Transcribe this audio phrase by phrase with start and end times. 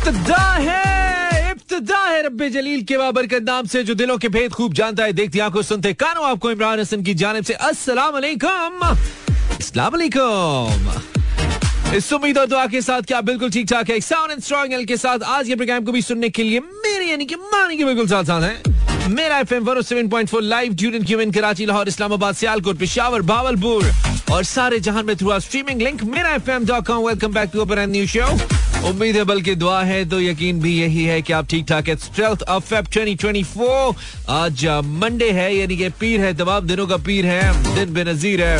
[0.00, 2.96] इब्तदा है इब्तदा है रब्बे जलील के
[3.40, 7.02] नाम से, जो दिलों के भेद खूब जानता है, देखती सुनते कानों आपको इमरान हसन
[7.02, 10.88] की जानिब से। अस्सलाम वालेकुम अस्सलाम वालेकुम
[11.96, 14.84] इस उम्मीद और दुआ के साथ क्या बिल्कुल ठीक ठाक है साउंड एंड स्ट्रॉन्ग एल
[14.86, 17.84] के साथ आज के प्रोग्राम को भी सुनने के लिए मेरे, यानी कि मानी के
[17.84, 19.42] बिल्कुल साथ साथ मेरा
[20.40, 20.74] लाइव
[21.34, 23.22] कराची लाहौर इस्लामाबाद सियालकोट पेशावर
[24.32, 27.64] और सारे जहाँ में through streaming link Mera F M dot com welcome back to
[27.86, 28.26] new show
[28.88, 31.94] उम्मीद है बल्कि दुआ है तो यकीन भी यही है कि आप ठीक ठाक है
[31.94, 33.94] ट्वेल्थ ऑफ़ फेब 2024
[34.30, 34.64] आज
[35.00, 38.58] मंडे है, यानी कि पीर है तमाम दिनों का पीर है, दिन बेनजीर है।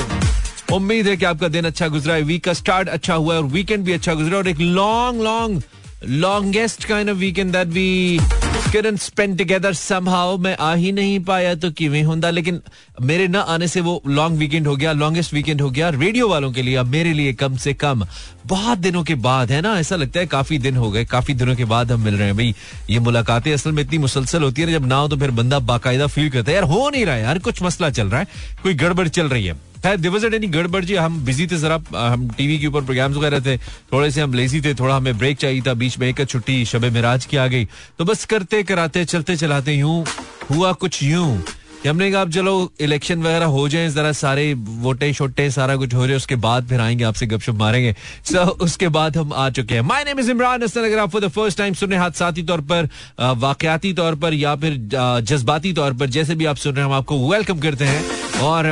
[0.72, 3.46] उम्मीद है कि आपका दिन अच्छा गुजरा है वीक का स्टार्ट अच्छा हुआ है और
[3.48, 5.62] वीकेंड भी अच्छा गुजरा और एक long long
[6.08, 8.18] longest kind of weekend that we
[8.60, 10.38] couldn't spend together somehow.
[10.38, 12.30] मैं आ ही नहीं पाया तो किवें होंदा?
[12.30, 12.60] लेकिन
[13.02, 16.52] मेरे ना आने से वो लॉन्ग वीकेंड हो गया लॉन्गेस्ट वीकेंड हो गया रेडियो वालों
[16.52, 18.04] के लिए। अब मेरे लिए कम से कम
[18.46, 19.78] बहुत दिनों के बाद है ना?
[19.78, 22.36] ऐसा लगता है काफ़ी दिन हो गए, काफ़ी दिनों के बाद हम मिल रहे हैं।
[22.36, 22.54] भाई,
[22.90, 26.06] ये मुलाकातें असल में इतनी मुसलसल होती है जब ना हो तो फिर बंदा बाकायदा
[26.06, 28.26] फील करता है, यार, हो नहीं रहा है यार, कुछ मसला चल रहा है,
[28.62, 32.82] कोई गड़बड़ चल रही है। गड़बड़ जी, हम बिज़ी थे जरा हम टीवी के ऊपर
[32.82, 33.56] प्रोग्राम्स वगैरह थे,
[33.92, 36.84] थोड़े से हम लेजी थे, थोड़ा हमें ब्रेक चाहिए था, बीच में एक छुट्टी, शब
[36.84, 37.64] मिराज की आ गई।
[37.98, 40.04] तो बस करते, कराते, चलते, चलाते यूँ,
[40.50, 41.42] हुआ कुछ यूँ।
[41.86, 46.06] हमने कहा, अब चलो इलेक्शन वगैरह हो जाए, जरा सारे वोटे, शोटे, सारा कुछ हो
[46.06, 47.94] जाए उसके बाद फिर आएँगे, आपसे गपशप मारेंगे।
[48.24, 51.20] सो उसके बाद हम आ चुके हैं। My name is Imran Hasan अगर आप फॉर
[51.20, 52.88] द फ़र्स्ट टाइम सुने हादसाती तौर पर
[53.20, 54.76] वाकयाती तौर पर, या फिर
[55.24, 58.04] जज्बाती तौर पर, जैसे भी आप सुन रहे हैं, हम आपको वेलकम करते हैं।
[58.40, 58.64] और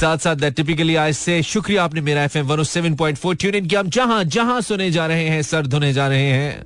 [0.00, 3.54] साथ साथ टिपिकली आज से शुक्रिया आपने Mera F M one seven point four tune
[3.54, 6.64] in किया। हम जहाँ जहाँ सुने जा रहे हैं सर धुने जा रहे हैं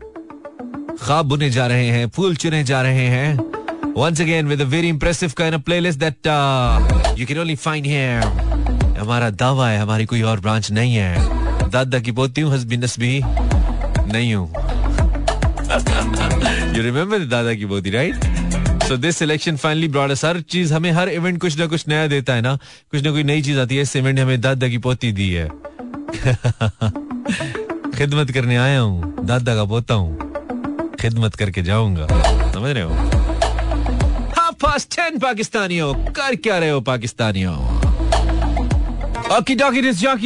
[0.96, 3.38] खाब बुने जा रहे हैं फूल चुने जा रहे हैं।
[3.96, 6.80] Again with a very impressive kind of playlist that uh,
[7.16, 8.24] you can only find here.
[8.98, 13.22] हमारा दावा है हमारी कोई और ब्रांच नहीं है। दादा की पोती हूँ हसबी नसबी
[14.12, 14.54] नहीं हूँ।
[16.76, 18.33] यू रिमेम्बर दादा की पोती right
[18.88, 22.34] so this selection finally brought हर चीज़ हमें, हर इवेंट कुछ ना कुछ नया देता
[22.34, 22.58] है ना।
[22.90, 25.48] कुछ ना कोई नई चीज़ आती है, इस इवेंट हमें दादा की पोती दी है।
[27.98, 30.18] खिदमत करने आया हूँ, दादा का पोता हूँ।
[31.00, 32.06] खिदमत करके जाऊँगा।
[32.52, 32.90] समझ रहे हो?
[34.62, 37.84] पास टेन पाकिस्तानियों। कर क्या रहे हो, पाकिस्तानियों?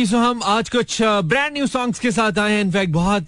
[0.06, 3.26] सो हम आज कुछ ब्रांड न्यू सॉन्ग्स के साथ आए हैं। इनफैक्ट बहुत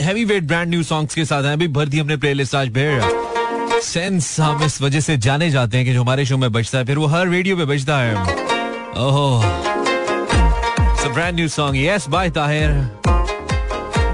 [0.00, 3.33] heavy weight brand new songs के साथ आए अभी भर दी हमने प्लेलिस्ट आज भेड़
[3.84, 6.84] सेंस हम इस वजह से जाने जाते हैं कि जो हमारे शो में बजता है,
[6.84, 8.14] फिर वो हर रेडियो पे बजता है।
[8.98, 9.42] ओहो।
[11.14, 12.70] Brand new song yes by Tahir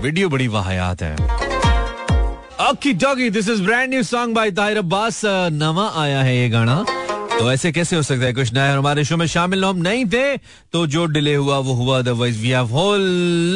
[0.02, 1.14] video बड़ी वाहियात है।
[2.68, 6.84] Okay doggy this is brand new song by Tahir Abbas नवा आया है ये गाना।
[7.40, 8.32] तो ऐसे कैसे हो सकता है?
[8.34, 10.36] कुछ नया हमारे शो में शामिल हम नहीं थे
[10.72, 13.00] तो जो डिले हुआ, वो हुआ otherwise we have whole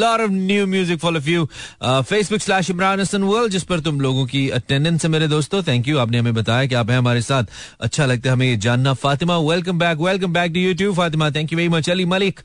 [0.01, 1.45] lot of new music for of you
[1.85, 5.63] Facebook slash Imran Hasan world जिस पर तुम लोगों की अटेंडेंस है मेरे दोस्तों.
[5.63, 7.45] थैंक यू आपने हमें बताया कि आप हैं हमारे साथ.
[7.81, 8.95] अच्छा लगता है हमें ये जानना.
[9.05, 12.41] Fatima welcome back welcome back to YouTube Fatima thank you very much Ali Malik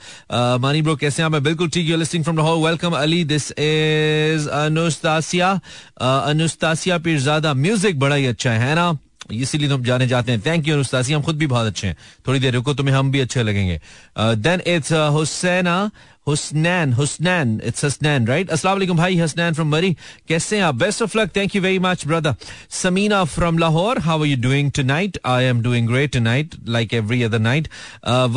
[0.62, 4.50] Mani bro कैसे हैं मैं बिल्कुल ठीक you listening from Lahore welcome Ali this is
[4.64, 5.60] Anastasia
[6.02, 8.98] Anastasia Pirzada music बड़ा ही अच्छा है ना?
[9.32, 11.98] इसीलिए तो हम जाने जाते हैं। थैंक यू अनुस्तासी हम खुद भी बहुत अच्छे हैं।
[12.28, 13.80] थोड़ी देर रुको, तुम्हें हम भी अच्छे लगेंगे।
[14.20, 15.92] Then it's Husaina
[16.30, 19.96] Husnain Husnain it's Hasnain right अस्सलाम वालेकुम भाई हसनैन फ्रॉम मरी
[20.28, 20.76] कैसे हैं आप?
[20.76, 22.36] Best of luck thank you very much brother
[22.82, 27.22] Samina from Lahore how are you doing tonight I am doing great tonight like every
[27.24, 27.68] other night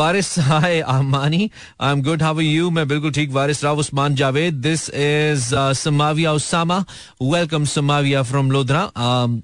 [0.01, 1.51] Waris hi Amani
[1.81, 5.55] I am good how are you मैं बिल्कुल ठीक Waris Rao Usman Javed this is
[5.83, 6.79] Samavia Usama
[7.23, 8.81] welcome Samavia from Lodhran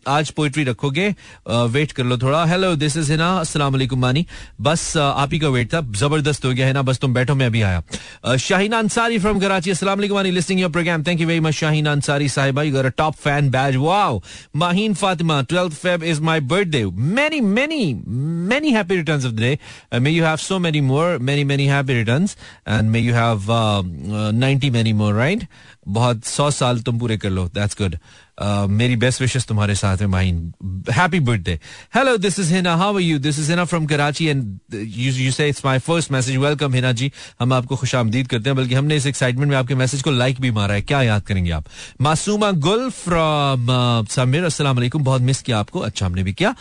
[0.09, 1.09] आज poetry रखोगे?
[1.49, 2.45] Wait uh, कर लो थोड़ा.
[2.47, 4.27] Hello this is Hina अस्सलाम वालेकुम मानी
[4.61, 5.81] बस uh, आप ही का वेट था.
[5.99, 6.83] ज़बरदस्त हो गया है ना?
[6.83, 9.72] बस तुम बैठो मैं अभी आया। Uh, Shaheen Ansari from Karachi.
[9.72, 10.20] Assalamu alaikum.
[10.20, 11.04] Ani listening your program.
[11.04, 12.66] Thank you very much, Shaheen Ansari Sahiba.
[12.66, 13.78] You got a top fan badge.
[13.78, 14.22] Wow.
[14.56, 16.86] Maheen Fatima, 12th Feb is my birthday.
[16.86, 19.60] Many, many, many happy returns of the day.
[19.92, 22.36] Uh, may you have so many more, many, many happy returns.
[22.66, 25.48] And may you have uh, uh, 90 many more, right?
[25.88, 27.98] बहुत सौ साल तुम पूरे कर लो that's good
[28.41, 30.53] मेरी best विशेष तुम्हारे साथ है mine
[30.93, 31.59] happy birthday
[31.95, 35.33] hello this is Hina how are you this is Hina from Karachi and you you
[35.33, 38.97] say it's my first message welcome Hina ji हम आपको खुश करते हैं बल्कि हमने
[38.97, 41.65] इस एक्साइटमेंट में आपके मैसेज को लाइक भी मारा है क्या याद करेंगे आप
[42.01, 43.67] मासूमा गुल फ्रॉम
[44.11, 46.55] समीर अस्सलाम बहुत मिस किया आपको अच्छा हमने भी किया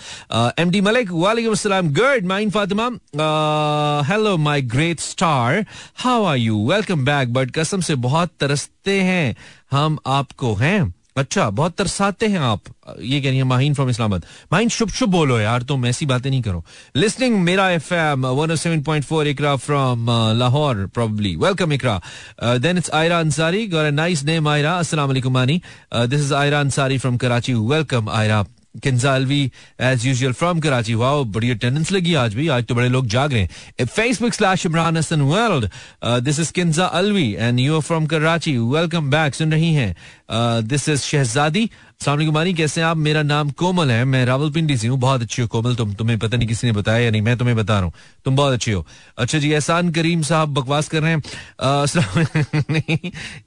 [0.59, 2.89] एम डी मलिक वालेकुम अस्सलाम good mine Fatima
[4.07, 5.65] hello my great star
[5.95, 9.35] how are you welcome back but कसम से बहुत तरसते हैं
[9.71, 10.96] हम आपको, हैं?
[11.17, 12.61] अच्छा बहुत तरसाते हैं आप।
[13.01, 16.29] ये कह रही है, माहीन फ्रॉम इस्लामाबाद। माहीन, शुभ शुभ बोलो यार, तुम ऐसी बातें
[16.29, 16.63] नहीं करो।
[16.95, 20.09] लिस्निंग मेरा F M one seven point four Iqra from
[20.39, 22.01] Lahore probably welcome Iqra.
[22.57, 25.61] Then it's Ayra Ansari got a nice name Ayra अस्सलाम वालेकुम मानी
[25.95, 28.45] this is Ayra Ansari from Karachi welcome Ayra
[28.83, 29.39] Kinjalvi
[29.81, 33.33] as usual from Karachi wow बड़ी attendance लगी आज भी आज तो बड़े लोग जाग
[33.33, 35.69] रहे हैं Facebook slash Imran Hasan world
[36.23, 39.95] this is Kinza Alvi and you are from Karachi welcome back सुन रही हैं
[40.31, 41.69] दिस इज़ शहजादी
[42.05, 42.97] सामने कैसे आप?
[42.97, 46.37] मेरा नाम कोमल है। मैं रावलपिंडी से हूँ। बहुत अच्छी हो कोमल। तुम तुम्हें पता
[46.37, 47.93] नहीं किसी ने बताया या नहीं। मैं तुम्हें बता रहा हूँ।
[48.25, 48.85] तुम बहुत अच्छी हो।
[49.17, 51.23] अच्छा जी एहसान करीम साहब बकवास कर रहे हैं।
[51.61, 51.85] आ,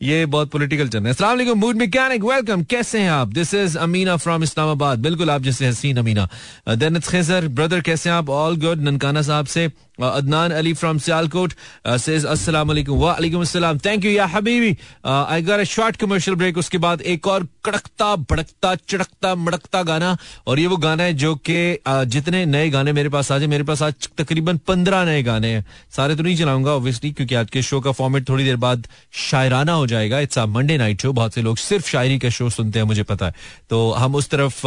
[0.02, 3.28] ये बहुत पॉलिटिकल चल रहा है। मूड मैकेनिक वेलकम कैसे हैं आप?
[3.28, 6.28] This is Amina from Islamabad बिल्कुल आप जैसे हसीन अमीना।
[6.74, 8.30] देन खेजर ब्रदर कैसे हैं आप?
[8.30, 11.52] ऑल गुड ननकाना साहब से। अदनान अली फ्रॉम सियालकोट
[12.00, 16.58] सेज अस्सलाम वालेकुम वालेकुम अस्सलाम थैंक यू या Habibi I got a short commercial break
[16.58, 20.16] उसके बाद एक और कड़कता भड़कता चड़कता मड़कता गाना
[20.46, 23.82] और ये वो गाना है जो कि जितने नए गाने मेरे पास आज मेरे पास
[23.82, 25.64] आज तकरीबन पंद्रह नए गाने हैं
[25.96, 28.86] सारे तो नहीं चलाऊँगा ऑब्वियसली क्योंकि आज के शो का फॉर्मेट थोड़ी देर बाद
[29.30, 32.48] शायराना हो जाएगा it's a Monday night show बहुत से लोग सिर्फ़ शायरी का शो
[32.50, 33.34] सुनते हैं मुझे पता है
[33.70, 34.60] तो हम उस तरफ़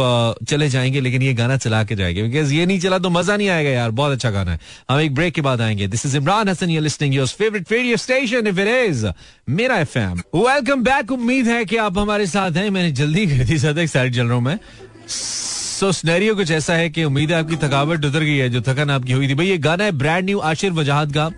[0.50, 3.48] चले जाएँगे लेकिन ये गाना चला के जाएँगे बिकॉज़ ये नहीं चला तो मज़ा नहीं
[3.48, 4.58] आएगा यार बहुत अच्छा गाना है
[4.90, 7.96] हम एक ब्रेक के बाद आएँगे। This is Imran Hasan you listening your favourite radio
[7.96, 9.06] station if it is
[9.48, 13.58] Mera FM welcome back उम्मीद है कि आप हमारे साथ हैं। मैंने जल्दी कर दी
[13.58, 14.58] सदक साइड चल रहा हूँ मैं।
[15.08, 18.90] सो स्नैरियो कुछ ऐसा है कि उम्मीद है आपकी थकावट उतर गई है, जो थकन
[18.90, 21.30] आपकी हुई थी। भाई, ये गाना है ब्रांड न्यू आशिर वजाहत का।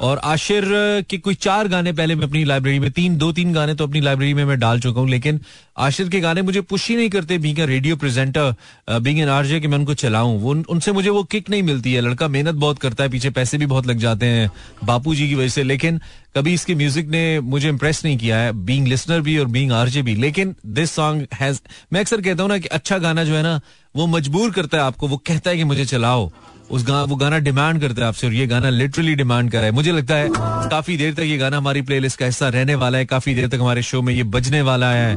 [0.00, 0.64] और आशिर
[1.08, 4.00] के कोई चार गाने पहले मैं अपनी लाइब्रेरी में, तीन, दो, तीन गाने तो अपनी
[4.00, 5.40] लाइब्रेरी में मैं डाल चुका हूँ, लेकिन
[5.78, 8.54] आशिर के गाने मुझे पुश ही नहीं करते being radio presenter
[9.00, 12.00] being an RJ कि मैं उनको चलाऊं, वो उनसे मुझे वो किक नहीं मिलती है,
[12.00, 14.50] लड़का मेहनत बहुत करता है, पीछे पैसे भी बहुत लग जाते हैं
[14.84, 16.00] बापू जी की वजह से, लेकिन
[16.36, 20.02] कभी इसके म्यूज़िक ने मुझे इंप्रेस नहीं किया है बींग लिसनर भी और बींग आरजे
[20.02, 21.60] भी लेकिन दिस सॉन्ग हैज़
[21.92, 23.60] मैं अक्सर कहता हूँ ना कि अच्छा गाना जो है ना
[23.96, 26.30] वो मजबूर करता है आपको वो कहता है कि मुझे चलाओ
[26.70, 29.66] उस गा, वो गाना डिमांड करता है आपसे और ये गाना लिटरली डिमांड कर रहा
[29.66, 30.28] है। मुझे लगता है
[30.70, 33.60] काफ़ी देर तक ये गाना हमारी प्लेलिस्ट का हिस्सा रहने वाला है काफ़ी देर तक
[33.60, 35.16] हमारे शो में ये बजने वाला है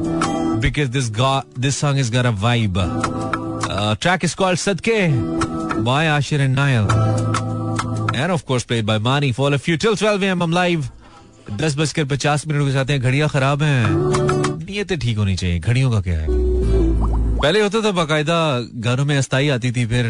[0.60, 1.10] because this
[1.58, 2.78] this song is a vibe
[4.02, 5.08] track is called Sadqay
[5.82, 6.84] by Aashir and Nayal
[8.22, 10.88] and of course played by Mani for a few till 12 M हम लाइव
[11.52, 13.84] दस बजकर पचास मिनट के साथ हैं, घड़ियाँ खराब है।
[14.64, 16.26] नीयतें ठीक होनी चाहिए, घड़ियों का क्या है?
[17.38, 18.38] पहले होता था बाकायदा,
[18.74, 20.04] गानों में अस्थाई आती थी, फिर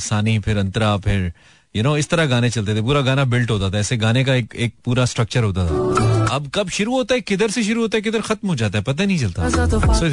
[0.00, 1.32] सानी, फिर अंतरा, फिर
[1.76, 4.34] यू नो इस तरह गाने चलते थे, पूरा गाना बिल्ट होता था, ऐसे गाने का
[4.34, 7.96] एक एक पूरा स्ट्रक्चर होता था। अब कब शुरू होता है किधर से शुरू होता
[7.96, 9.48] है किधर खत्म हो जाता है पता नहीं चलता।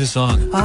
[0.05, 0.55] Song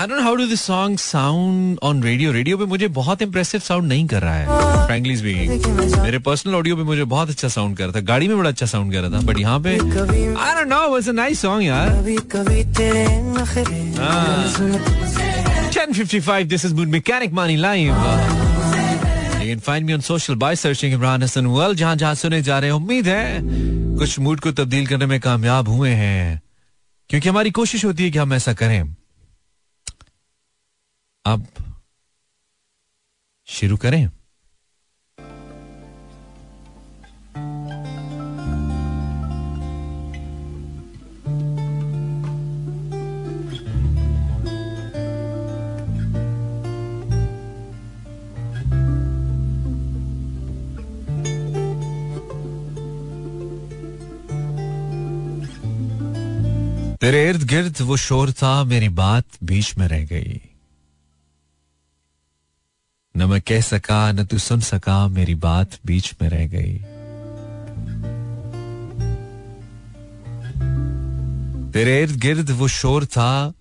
[0.00, 3.88] I don't how do this song sound on radio radio पे मुझे बहुत इंप्रेसिव साउंड
[3.88, 4.46] नहीं कर रहा है
[4.86, 8.36] फ्रैंकली स्पीकिंग मेरे पर्सनल ऑडियो पे मुझे बहुत अच्छा साउंड कर रहा था। गाड़ी में
[8.38, 11.40] बड़ा अच्छा साउंड कर रहा था बट यहाँ पे I don't know was a nice
[11.42, 11.88] song यार।
[15.74, 18.53] 10:55 this is Mood Mechanic Money Live
[19.54, 22.70] You find me on social by searching Imran Hasan world जहाँ जहाँ सुने जा रहे
[22.70, 23.40] हैं, उम्मीद है
[23.98, 26.42] कुछ मूड को तब्दील करने में कामयाब हुए हैं।
[27.10, 28.96] क्योंकि हमारी कोशिश होती है कि हम ऐसा करें।
[31.24, 31.46] अब
[33.46, 34.10] शुरू करें।
[57.04, 60.40] तेरे इर्द गिर्द वो शोर था, मेरी बात बीच में रह गई।
[63.16, 66.78] न मैं कह सका, न तू सुन सका, मेरी बात बीच में रह गई।
[71.72, 73.52] तेरे इर्द गिर्द वो शोर था,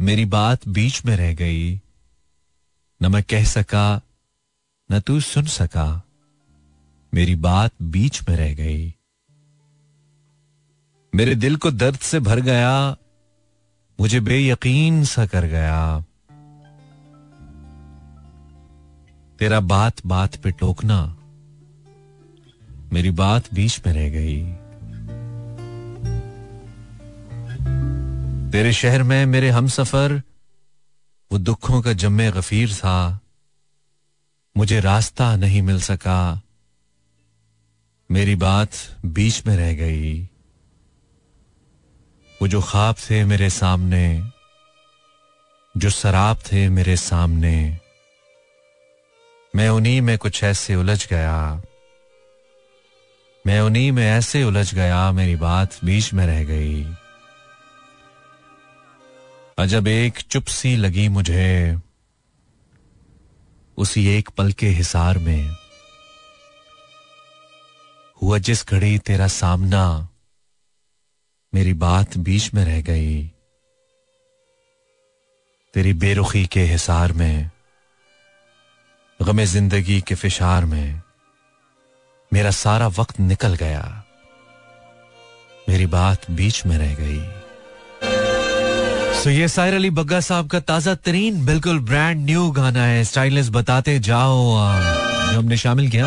[0.00, 1.80] मेरी बात बीच में रह गई।
[3.02, 4.00] न मैं कह सका,
[4.92, 6.02] न तू सुन सका,
[7.14, 8.94] मेरी बात बीच में रह गई।
[11.12, 12.96] मेरे दिल को दर्द से भर गया,
[13.98, 16.04] मुझे बेयकीन सा कर गया।
[19.38, 21.16] तेरा बात बात पे टोकना,
[22.92, 24.42] मेरी बात बीच में रह गई।
[28.52, 30.22] तेरे शहर में मेरे हम सफ़र
[31.30, 33.20] वो दुखों का जम्मे गफीर था।
[34.56, 36.40] मुझे रास्ता नहीं मिल सका,
[38.10, 38.70] मेरी बात
[39.06, 40.29] बीच में रह गई।
[42.42, 44.30] वो जो ख्वाब थे मेरे सामने,
[45.76, 47.78] जो शराब थे मेरे सामने,
[49.56, 51.62] मैं उन्हीं में कुछ ऐसे उलझ गया,
[53.46, 56.84] मैं उन्हीं में ऐसे उलझ गया, मेरी बात बीच में रह गई।
[59.58, 61.78] अजब एक चुप सी लगी मुझे,
[63.76, 65.56] उसी एक पल के हिसार में।
[68.22, 70.08] हुआ जिस घड़ी तेरा सामना
[71.52, 73.30] मेरी बात बीच में रह गई।
[75.74, 77.50] तेरी बेरुखी के हिसार में,
[79.20, 81.00] गमे ज़िंदगी के फिशार में,
[82.32, 83.82] मेरा सारा वक्त निकल गया।
[85.68, 87.20] मेरी बात बीच में रह गई।
[89.22, 93.48] सो ये साहिर अली बग्गा साहब का ताज़ा तरीन, बिल्कुल ब्रांड न्यू गाना है। स्टाइलिश
[93.48, 94.38] बताते जाओ
[95.32, 96.06] जो हमने शामिल किया।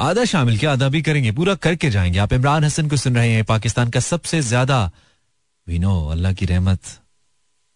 [0.00, 3.30] आधा शामिल किया, आधा भी करेंगे, पूरा करके जाएँगे। आप इमरान हसन को सुन रहे
[3.30, 4.90] हैं, पाकिस्तान का सबसे ज़्यादा।
[5.66, 6.80] नो अल्लाह की रहमत,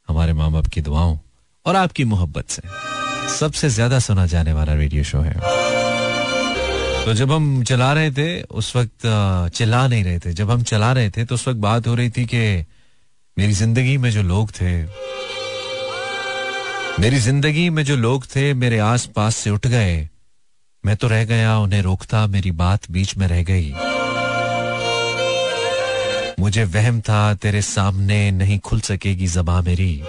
[0.09, 1.17] हमारे माँ बाप की दुआओं
[1.67, 2.63] और आपकी मोहब्बत से।
[3.31, 5.35] सबसे ज़्यादा सुना जाने वाला रेडियो शो है।
[7.05, 9.07] तो जब हम चला रहे थे, उस वक्त
[9.55, 12.11] चिल्ला नहीं रहे थे। जब हम चला रहे थे तो उस वक्त बात हो रही
[12.11, 12.65] थी कि
[13.37, 14.73] मेरी ज़िंदगी में जो लोग थे,
[17.01, 20.09] मेरी ज़िंदगी में जो लोग थे, मेरे आस पास से उठ गए।
[20.87, 23.75] मैं तो रह गया, उन्हें रोकता, मेरी बात बीच में रह गई।
[26.41, 30.03] मुझे वहम था, तेरे सामने नहीं खुल सकेगी जबा मेरी।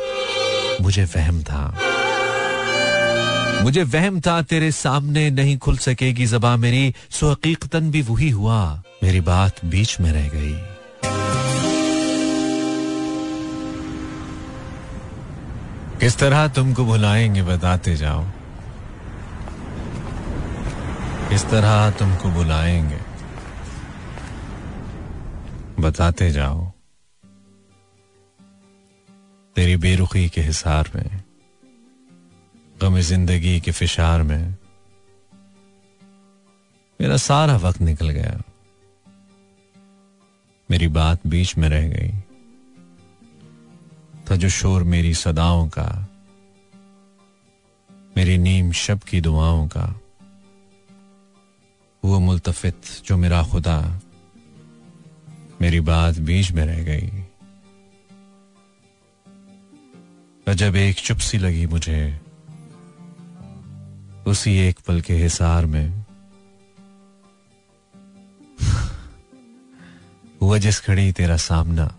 [0.82, 1.80] मुझे वहम था।
[3.64, 8.82] मुझे वहम था, तेरे सामने नहीं खुल सकेगी जबा मेरी। सो हकीकतन भी वही हुआ,
[9.04, 10.56] मेरी बात बीच में रह गई।
[16.00, 18.26] किस तरह तुमको बुलाएँगे बताते जाओ।
[21.30, 23.00] किस तरह तुमको बुलाएँगे।
[25.80, 26.72] बताते जाओ।
[29.56, 31.24] तेरी बेरुखी के हिसार में
[32.82, 34.56] गम ज़िंदगी के फिशार में,
[37.02, 38.42] मेरा सारा वक्त निकल गया।
[40.72, 42.12] मेरी बात बीच में रह गई।
[44.32, 46.08] था जो शोर मेरी सदाओं का,
[48.18, 50.00] मेरी नीम शब की दुआओं का।
[52.06, 54.02] वो मुल्तफित जो मेरा खुदा,
[55.62, 57.12] मेरी बात बीच में रह गई
[60.56, 62.22] जब एक चुप सी लगी मुझे,
[64.28, 66.06] उसी एक पल के हिसार में
[70.42, 71.96] हुआ जिस खड़ी तेरा सामना,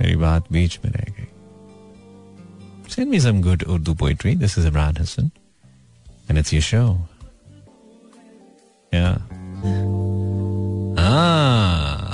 [0.00, 1.26] मेरी बात बीच में रह गई
[2.88, 4.34] Send me some good Urdu poetry.
[4.34, 5.30] This is Imran Hassan.
[6.28, 7.15] And it's your show.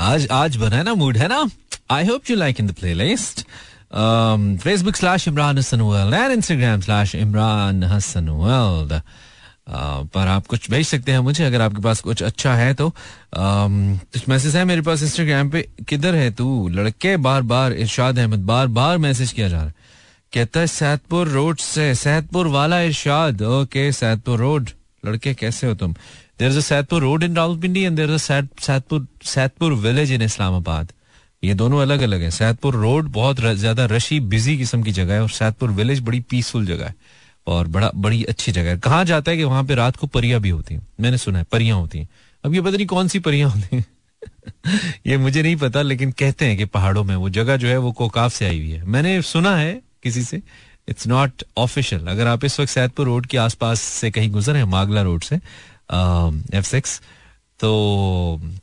[0.02, 1.45] आज आज बना है ना मूड है ना
[1.91, 3.41] I hope you like in the playlist
[4.62, 9.00] Facebook slash Imran Hasan world and Instagram slash Imran Hasan world
[10.14, 12.88] पर आप कुछ भेज सकते हैं मुझे, अगर आपके पास कुछ अच्छा है तो।
[13.35, 16.69] कुछ मैसेज है मेरे पास इंस्टाग्राम पे। किधर है तू?
[16.69, 19.75] लड़के बार बार इरशाद अहमद बार बार मैसेज किया जा रहा है।
[20.33, 24.71] कहता है, सैदपुर रोड से, सैदपुर वाला इरशाद। Okay Saidpur road.
[25.07, 25.95] लड़के, कैसे हो तुम?
[26.42, 28.22] There is Saidpur road in Rawalpindi and there is
[28.61, 30.92] Saidpur Saidpur village in Islamabad
[31.42, 35.22] ये दोनों अलग अलग है। सैदपुर रोड बहुत ज़्यादा रशी बिज़ी किस्म की जगह है
[35.22, 36.94] और सैदपुर विलेज बड़ी पीसफुल जगह है
[37.46, 40.40] और बड़ा, बड़ी अच्छी जगह है। कहा जाता है कि वहाँ पे रात को परियाँ
[40.40, 40.87] भी होती हैं?
[41.00, 42.08] मैंने सुना है, परियाँ होती हैं।
[42.44, 43.84] अब ये पता नहीं कौन सी परियाँ होती हैं।
[45.06, 47.92] ये मुझे नहीं पता, लेकिन कहते हैं कि पहाड़ों में वो जगह जो है वो
[47.92, 50.42] कोकाफ से आई हुई है। मैंने सुना है किसी से
[50.88, 54.64] इट्स नॉट ऑफिशियल अगर आप इस वक्त सैदपुर रोड के आसपास से कहीं गुजर हैं,
[54.64, 55.38] मागला रोड से
[55.89, 57.01] एफ़ सिक्स
[57.61, 57.71] तो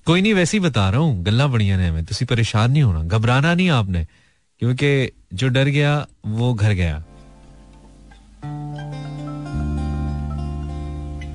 [0.05, 3.03] कोई नहीं, वैसे ही बता रहा हूँ, गल्ला बढ़िया ने हमें। तुम परेशान नहीं होना,
[3.03, 4.05] घबराना नहीं आपने,
[4.61, 7.03] क्योंकि जो डर गया, वो घर गया।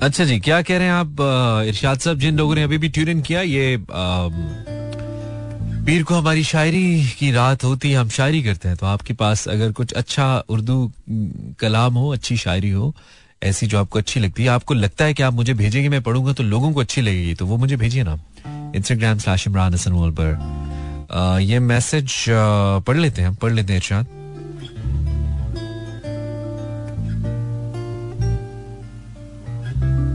[0.02, 1.16] अच्छा जी, क्या कह रहे हैं आप
[1.68, 3.84] इरशाद साहब, जिन लोगों ने अभी भी ट्यून इन किया, ये
[5.86, 9.48] पीर को हमारी शायरी की रात होती है, हम शायरी करते हैं तो आपके पास
[9.48, 10.92] अगर कुछ अच्छा उर्दू
[11.60, 12.94] कलाम हो, अच्छी शायरी हो
[13.44, 16.32] ऐसी जो आपको अच्छी लगती है, आपको लगता है कि आप मुझे भेजेंगे, मैं पढ़ूँगा
[16.32, 18.18] तो लोगों को अच्छी लगेगी तो वो मुझे भेजिए ना
[18.76, 22.24] इंस्टाग्राम स्लैश इमरान हसन पर। ये मैसेज
[22.86, 24.06] पढ़ लेते हैं, पढ़ लेते हैं इरशाद।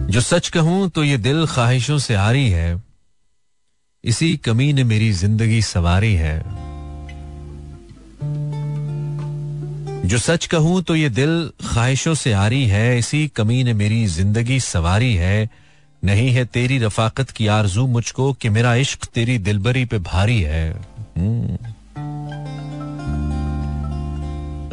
[0.09, 2.81] जो सच कहूँ तो ये दिल ख्वाहिशों से हारी है।
[4.03, 6.69] इसी कमी ने मेरी ज़िंदगी सवारी है।
[10.06, 14.60] जो सच कहूँ तो ये दिल ख्वाहिशों से हारी है, इसी कमी ने मेरी ज़िंदगी
[14.60, 15.50] सवारी है।
[16.03, 20.82] नहीं है तेरी रफाकत की आरज़ू मुझको कि मेरा इश्क तेरी दिलबरी पे भारी है।
[21.18, 21.58] हम्म।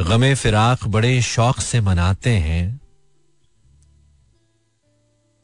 [0.05, 2.81] गमे फिराक बड़े शौक से मनाते हैं।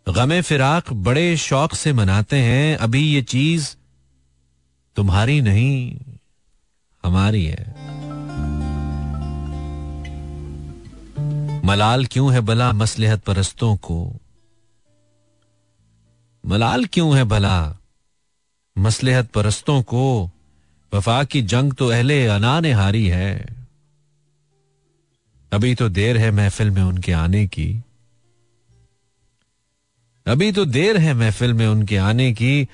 [0.10, 3.75] गमे फिराक बड़े शौक से मनाते हैं, अभी ये चीज़
[4.96, 5.98] तुम्हारी नहीं,
[7.06, 7.93] हमारी है।
[11.65, 14.20] मलाल क्यों है भला मसलहत परस्तों को?
[16.46, 17.77] मलाल क्यों है भला
[18.77, 20.32] मसलहत परस्तों को?
[20.93, 23.46] वफा की जंग तो अहले अना ने हारी है।
[25.53, 27.84] अभी तो देर है महफिल में उनके आने की।
[30.27, 32.67] अभी तो देर है महफिल में उनके आने की।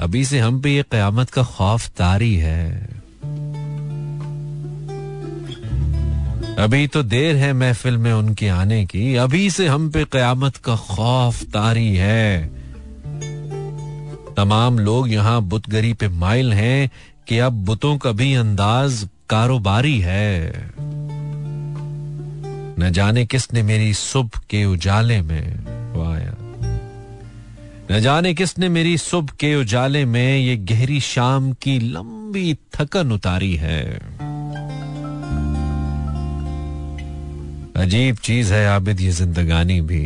[0.00, 3.01] अभी से हम पे ये कयामत का खौफ तारी है।
[6.58, 10.76] अभी तो देर है महफिल में उनके आने की। अभी से हम पे कयामत का
[10.76, 12.46] खौफ तारी है।
[14.36, 16.90] तमाम लोग यहाँ बुतगरी पे माइल हैं
[17.28, 20.52] कि अब बुतों का भी अंदाज कारोबारी है।
[22.78, 26.36] न जाने किसने मेरी सुबह के उजाले में वाया
[27.92, 33.56] न जाने किसने मेरी सुबह के उजाले में ये गहरी शाम की लंबी थकन उतारी
[33.56, 34.00] है।
[37.82, 40.04] अजीब चीज़ है आबिद, ये जिंदगानी भी।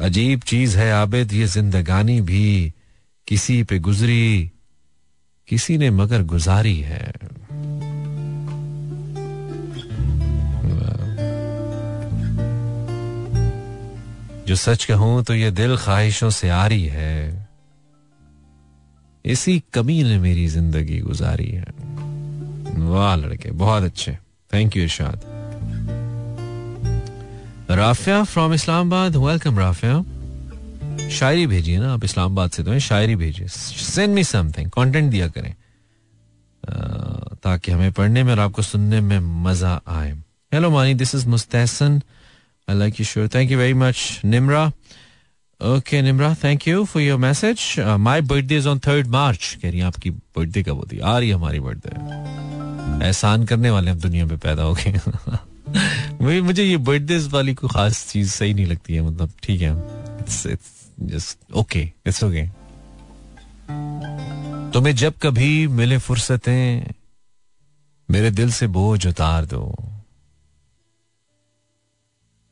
[0.00, 2.72] अजीब चीज़ है आबिद, ये जिंदगानी भी
[3.28, 4.50] किसी पे गुजरी,
[5.48, 7.12] किसी ने मगर गुजारी है।
[14.46, 17.48] जो सच कहूँ तो ये दिल ख्वाहिशों से आ रही है।
[19.24, 21.73] इसी कमी ने मेरी ज़िंदगी गुजारी है।
[22.78, 24.12] वाह लड़के बहुत अच्छे।
[24.54, 25.20] Thank you Irshad.
[27.70, 30.04] Rafia from Islamabad welcome Rafia.
[31.10, 35.54] शायरी भेजिए ना आप इस्लामाबाद से तो शायरी भेजिए। सेंड मी समथिंग कंटेंट दिया करें।
[37.44, 40.12] ताकि हमें पढ़ने में और आपको सुनने में मज़ा आए।
[40.52, 42.00] Hello Mani this is Mustaisan
[42.68, 43.24] I like your show.
[43.28, 44.72] Thank you very much, Nimra.
[45.60, 47.64] Okay, Nimra, thank you for your message.
[47.78, 51.02] Uh, my birthday is on third March कह रही है आपकी बर्थडे कब होती है?
[51.02, 51.90] आ रही है हमारी बर्थडे
[53.02, 58.06] एहसान करने वाले हम दुनिया में पैदा हो गए मुझे ये बर्थडे वाली कोई खास
[58.08, 59.72] चीज़ सही नहीं लगती है मतलब ठीक है।
[61.54, 62.46] ओके इट्स ओके
[64.72, 66.92] तुम्हें जब कभी मिले फुर्सतें,
[68.08, 69.74] मेरे दिल से बोझ उतार दो।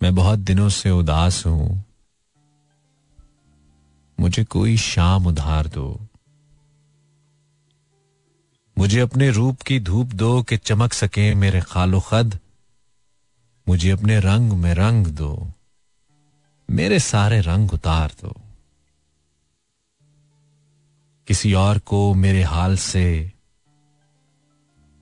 [0.03, 1.85] मैं बहुत दिनों से उदास हूँ।
[4.19, 5.87] मुझे कोई शाम उधार दो।
[8.77, 12.39] मुझे अपने रूप की धूप दो कि चमक सके मेरे खालो खद।
[13.69, 15.53] मुझे अपने रंग में रंग दो,
[16.71, 18.35] मेरे सारे रंग उतार दो।
[21.29, 23.33] किसी और को मेरे हाल से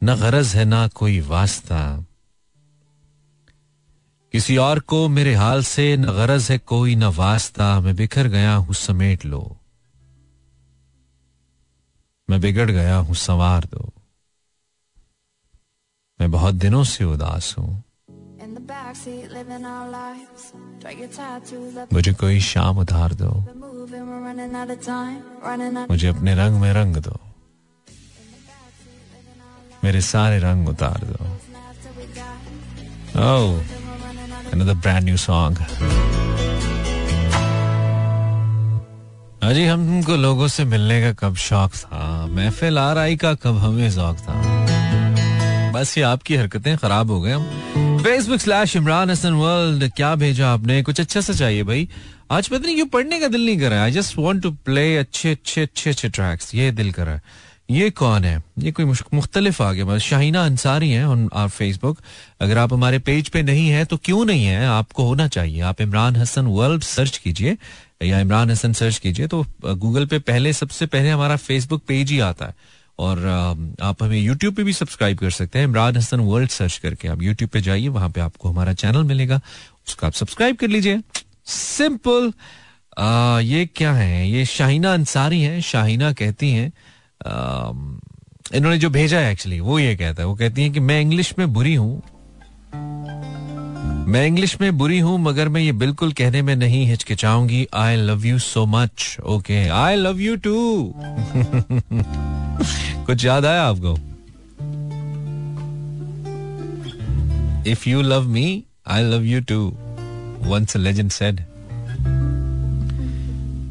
[0.03, 2.07] न गरज है, ना कोई वास्ता।
[4.35, 8.55] किसी और को मेरे हाल से न गरज है, कोई न वास्ता। मैं बिखर गया
[8.55, 9.60] हूँ, समेट लो।
[12.31, 13.93] मैं बिगड़ गया हूँ संवार दो।
[16.21, 17.85] मैं बहुत दिनों से उदास हूँ।
[21.93, 23.31] मुझे कोई शाम उधार दो।
[25.90, 27.21] मुझे अपने रंग में रंग दो।
[29.85, 31.38] मेरे सारे रंग उतार दो।
[34.53, 36.30] another brand new song.
[39.42, 42.26] अजी हमको लोगों से मिलने का कब शौक था?
[42.31, 44.35] महफिल आ रही का कब हमें शौक था?
[45.74, 47.37] बस ये आपकी हरकतें खराब हो गए।
[48.05, 50.83] Facebook slash Imran Hasan world क्या भेजा आपने?
[50.83, 51.88] कुछ अच्छा सा चाहिए भाई?
[52.31, 54.96] आज पता नहीं क्यों पढ़ने का दिल नहीं कर रहा I just want to play
[54.96, 57.22] अच्छे अच्छे अच्छे अच्छे ट्रैक्स ये दिल कर रहा है।
[57.70, 58.42] ये कौन है?
[58.59, 61.98] ये कोई मुख्तलिफ़ आ गया। शाहिना अंसारी है आर फेसबुक
[62.40, 64.66] अगर आप हमारे पेज पे नहीं है तो क्यों नहीं है?
[64.66, 67.57] आपको होना चाहिए। आप इमरान हसन वर्ल्ड सर्च कीजिए।
[68.01, 72.19] या इमरान हसन सर्च कीजिए तो गूगल पे पहले, सबसे पहले हमारा फेसबुक पेज ही
[72.23, 72.55] आता है।
[72.99, 73.27] और
[73.83, 77.23] आप हमें यूट्यूब पे भी सब्सक्राइब कर सकते हैं, इमरान हसन वर्ल्ड सर्च करके। आप
[77.23, 79.41] यूट्यूब पे जाइए, वहाँ पे आपको हमारा चैनल मिलेगा।
[79.89, 81.01] उसका आप सब्सक्राइब कर लीजिए।
[81.47, 82.33] सिंपल
[83.43, 84.29] ये क्या है?
[84.31, 86.73] ये शाहिना अंसारी है। शाहिना कहती हैं
[88.55, 91.35] इन्होंने जो भेजा है एक्चुअली वो ये कहता है। वो कहती है कि मैं इंग्लिश
[91.39, 92.03] में बुरी हूँ।
[94.07, 98.27] मैं इंग्लिश में बुरी हूँ, मगर मैं ये बिल्कुल कहने में नहीं हिचकिचाऊँगी। I love
[98.27, 100.95] you so much okay I love you too
[103.07, 103.95] कुछ याद आया आपको?
[107.71, 109.61] If you love me I love you too
[110.51, 111.41] once legend said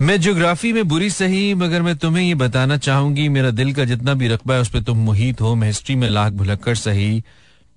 [0.02, 4.14] मैं ज्योग्राफी में बुरी सही मगर मैं तुम्हें ये बताना चाहूँगी, मेरा दिल का जितना
[4.14, 7.24] भी रकबा है, उस पर तुम मुहित हो। मैं हिस्ट्री में लाख भुलक्कर सही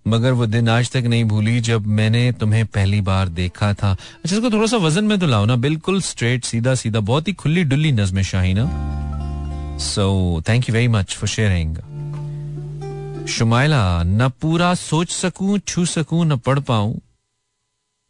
[0.06, 4.36] मगर वो दिन आज तक नहीं भूली जब मैंने तुम्हें पहली बार देखा था। अच्छा
[4.36, 7.64] इसको थोड़ा सा वज़न में तो लाओ ना। बिल्कुल स्ट्रेट सीधा सीधा, बहुत ही खुली
[7.64, 8.66] डुल्ली नज्म Shahina
[9.78, 11.76] so thank you very much for sharing
[13.28, 17.00] Shumaila न पूरा सोच सकूँ, छू सकूँ, न पढ़ पाऊँ।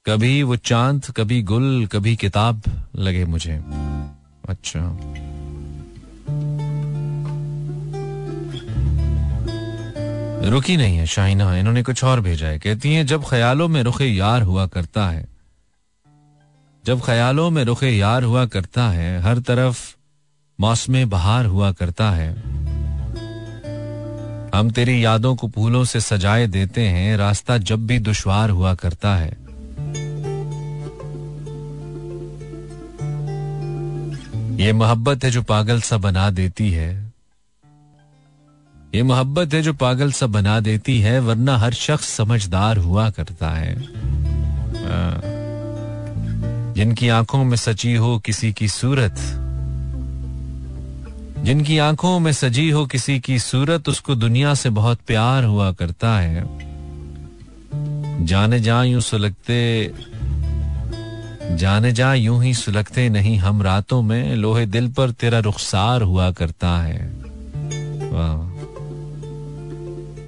[0.07, 2.62] कभी वो चाँद, कभी गुल, कभी किताब
[2.96, 3.61] लगे मुझे।
[4.48, 4.81] अच्छा।
[10.44, 14.05] रुकी नहीं है शाहिना इन्होंने कुछ और भेजा है। कहती हैं, जब ख्यालों में रुखे
[14.05, 15.28] यार हुआ करता है,
[16.87, 19.96] जब ख्यालों में रुखे यार हुआ करता है, हर तरफ़
[20.61, 22.42] मौसम बहार हुआ करता है।
[24.55, 29.16] हम तेरी यादों को फूलों से सजाए देते हैं, रास्ता जब भी दुश्वार हुआ करता
[29.16, 29.42] है।
[34.64, 37.12] ये मोहब्बत है जो पागल सा बना देती है।
[38.94, 43.50] ये मोहब्बत है जो पागल सा बना देती है, वरना हर शख्स समझदार हुआ करता
[43.50, 43.74] है।
[46.74, 49.16] जिनकी आँखों में सची हो किसी की सूरत,
[51.44, 56.18] जिनकी आँखों में सजी हो किसी की सूरत, उसको दुनिया से बहुत प्यार हुआ करता
[56.18, 56.44] है।
[58.26, 59.92] जाने जा यूँ सुलगते,
[61.57, 66.31] जाने जा यूँ ही सुलगते नहीं, हम रातों में लोहे दिल पर तेरा रुखसार हुआ
[66.31, 67.12] करता है।
[68.12, 68.51] वाह।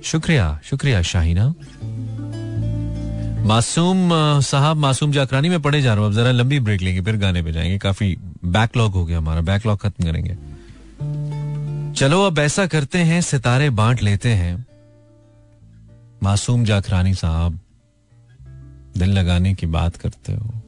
[0.04, 1.54] शुक्रिया शुक्रिया शाहिना।
[3.44, 7.16] मासूम साहब, मासूम जाकरानी में पढ़े जा रहा हूँ। अब जरा लंबी ब्रेक लेंगे, फिर
[7.16, 10.34] गाने पे जाएँगे काफ़ी बैकलॉग हो गया हमारा बैकलॉग खत्म करेंगे।
[11.94, 14.66] चलो, अब ऐसा करते हैं, सितारे बांट लेते हैं।
[16.22, 17.60] मासूम जाखरानी साहब,
[18.98, 20.63] दिल लगाने की बात करते हो।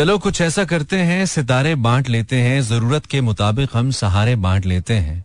[0.00, 4.66] चलो कुछ ऐसा करते हैं, सितारे बांट लेते हैं, ज़रूरत के मुताबिक हम सहारे बांट
[4.66, 5.24] लेते हैं।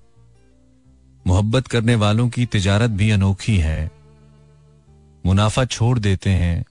[1.27, 3.91] मोहब्बत करने वालों की तिजारत भी अनोखी है।
[5.25, 6.65] मुनाफा छोड़ देते हैं,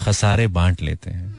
[0.00, 1.36] खसारे बांट लेते हैं।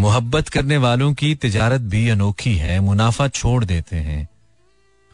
[0.00, 4.28] मोहब्बत करने वालों की तिजारत भी अनोखी है, मुनाफा छोड़ देते हैं,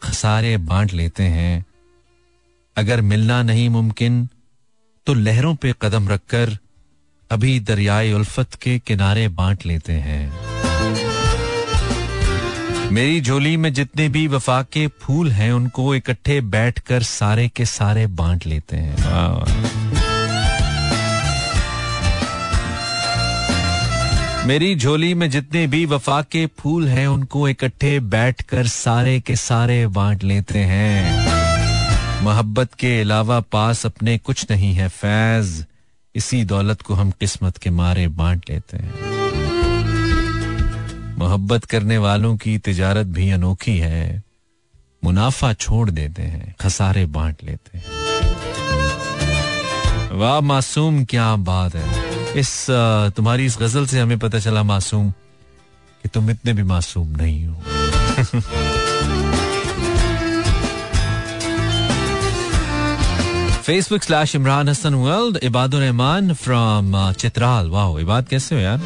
[0.02, 1.64] खसारे बांट लेते हैं।
[2.76, 4.28] अगर मिलना नहीं मुमकिन
[5.11, 6.59] तो लहरों पे कदम रखकर
[7.31, 10.33] अभी दरियाए उल्फत के किनारे बांट लेते हैं।
[12.92, 18.07] मेरी झोली में जितने भी वफा के फूल हैं, उनको इकट्ठे बैठकर सारे के सारे
[18.07, 18.94] बांट लेते हैं।
[24.46, 29.87] मेरी झोली में जितने भी वफा के फूल हैं, उनको इकट्ठे बैठकर सारे के सारे
[29.87, 31.29] बांट लेते हैं।
[32.22, 35.64] मोहब्बत के अलावा पास अपने कुछ नहीं है, फैज।
[36.14, 39.11] इसी दौलत को हम किस्मत के मारे बांट लेते हैं।
[41.18, 44.22] मोहब्बत करने वालों की तिजारत भी अनोखी है।
[45.04, 47.85] मुनाफा छोड़ देते हैं, खसारे बांट लेते हैं।
[50.12, 52.66] वाह, मासूम क्या बात है। इस
[53.16, 55.11] तुम्हारी इस गज़ल से हमें पता चला, मासूम,
[56.02, 57.62] कि तुम इतने भी मासूम नहीं हो।
[63.70, 68.80] Facebook slash Imran Hasan world Ibad Rehman from Chitral वाह इबाद कैसे हो यार?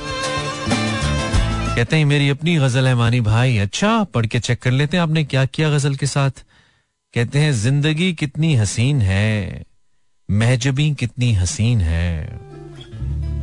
[1.76, 5.02] कहते हैं, मेरी अपनी गज़ल है, मानी भाई। अच्छा पढ़ के चेक कर लेते हैं
[5.02, 6.30] आपने क्या किया गज़ल के साथ।
[7.14, 9.64] कहते हैं, ज़िंदगी कितनी हसीन है,
[10.30, 12.26] महजबी कितनी हसीन है।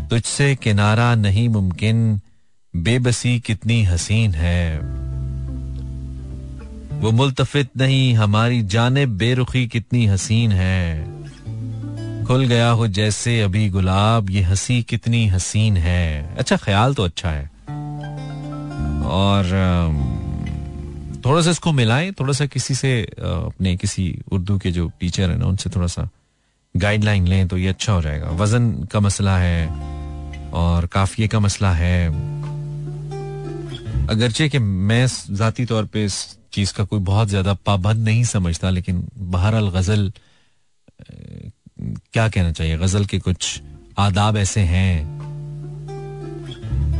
[0.09, 2.21] तुझसे किनारा नहीं मुमकिन,
[2.75, 4.79] बेबसी कितनी हसीन है।
[7.01, 11.10] वो मुल्तफित नहीं, हमारी जाने बेरुखी कितनी हसीन है।
[12.31, 17.29] खुल गया हो जैसे अभी गुलाब, ये हँसी कितनी हसीन है। अच्छा ख्याल तो अच्छा
[17.29, 17.43] है।
[19.11, 19.43] और
[21.25, 25.37] थोड़ा सा इसको मिलाएँ, थोड़ा सा किसी से अपने किसी उर्दू के जो टीचर है
[25.37, 26.07] ना, उनसे थोड़ा सा
[26.75, 29.67] गाइडलाइन लें तो ये अच्छा हो जाएगा। वज़न का मसला है
[30.53, 32.07] और काफिए का मसला है।
[34.07, 38.69] अगरचे कि मैं जाती तौर पे इस चीज़ का कोई बहुत ज़्यादा पाबंद नहीं समझता,
[38.69, 40.11] लेकिन बहरहाल गज़ल
[41.83, 42.77] क्या कहना चाहिए?
[42.77, 43.61] गज़ल के कुछ
[43.97, 45.21] आदाब ऐसे हैं,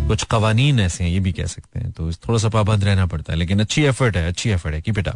[0.07, 3.33] कुछ कवानीन ऐसे हैं, ये भी कह सकते हैं। तो थोड़ा सा पाबंद रहना पड़ता
[3.33, 5.11] है, लेकिन अच्छी एफर्ट है, अच्छी एफर्ट है। की बेटा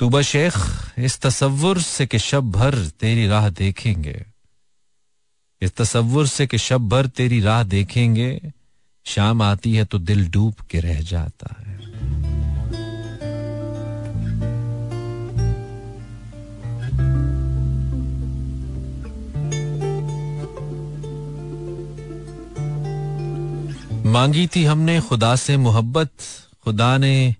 [0.00, 0.54] तूबा शेख,
[0.98, 4.24] इस तस्वुर से कि शब भर तेरी राह देखेंगे।
[5.62, 8.30] इस तस्वुर से कि शब भर तेरी राह देखेंगे।
[9.06, 11.67] शाम आती है तो दिल डूब के रह जाता है।
[24.08, 26.10] मांगी थी हमने, खुदा से मोहब्बत,
[26.64, 27.34] खुदा ने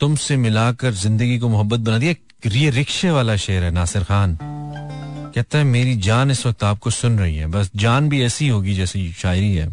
[0.00, 2.14] तुमसे मिलाकर ज़िंदगी को मोहब्बत बना दिया।
[2.52, 4.38] ये रिक्शे वाला शेर है, नासिर खान।
[5.34, 8.74] कहता है, मेरी जान इस वक्त आपको सुन रही है। बस जान भी ऐसी होगी
[8.74, 9.68] जैसी शायरी है।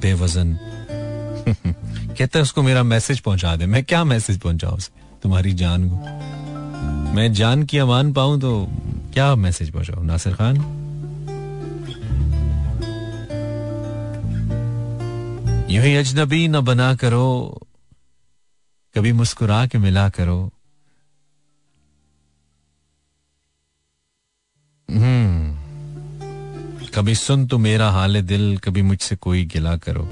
[0.00, 0.58] बेवजन।
[2.18, 5.20] कहता है, उसको मेरा मैसेज पहुँचा दे। मैं क्या मैसेज पहुंचाऊ उसे?
[5.22, 5.96] तुम्हारी जान को।
[7.12, 8.68] मैं जान की अमान पाऊँ तो
[9.14, 10.75] क्या मैसेज पहुंचाऊ, नासिर खान?
[15.70, 17.26] यूँ अजनबी न बना करो,
[18.94, 20.38] कभी मुस्कुरा के मिला करो।
[24.88, 25.54] हम्म
[26.94, 30.08] कभी सुन तो मेरा हाल दिल, कभी मुझसे कोई गिला करो।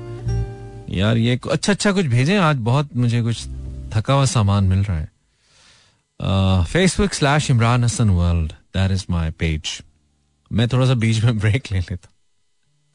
[0.90, 3.46] यार, ये अच्छा अच्छा कुछ भेजें, आज बहुत मुझे कुछ
[3.94, 5.12] थका हुआ सामान मिल रहा है।
[6.64, 9.80] Facebook slash Imran Hasan world that is my page
[10.50, 12.08] मैं थोड़ा सा बीच में ब्रेक ले लेता